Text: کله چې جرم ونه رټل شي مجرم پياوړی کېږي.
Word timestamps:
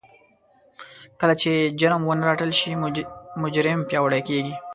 کله 1.19 1.33
چې 1.41 1.51
جرم 1.79 2.01
ونه 2.05 2.23
رټل 2.29 2.51
شي 2.59 2.71
مجرم 3.43 3.79
پياوړی 3.89 4.21
کېږي. 4.27 4.53